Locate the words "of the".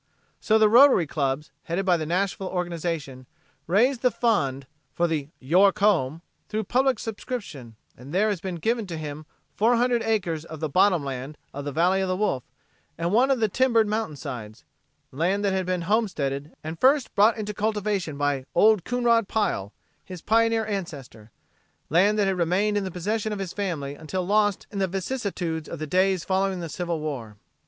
10.43-10.67, 11.53-11.71, 12.01-12.17, 13.29-13.47, 25.69-25.85